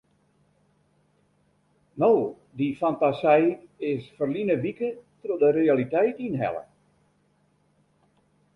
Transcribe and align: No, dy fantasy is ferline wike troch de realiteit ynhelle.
No, 2.03 2.09
dy 2.61 2.69
fantasy 2.79 3.41
is 3.91 4.09
ferline 4.17 4.55
wike 4.65 4.89
troch 5.21 5.39
de 5.45 5.49
realiteit 5.61 6.25
ynhelle. 6.29 6.63